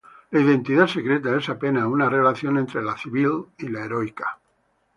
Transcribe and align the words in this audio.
La 0.31 0.39
identidad 0.41 0.87
secreta 0.87 1.37
es 1.37 1.47
apenas 1.49 1.83
una 1.85 2.09
relación 2.09 2.57
entre 2.57 2.81
la 2.81 2.97
civil 2.97 3.45
y 3.59 3.67
la 3.67 3.85
heroica. 3.85 4.39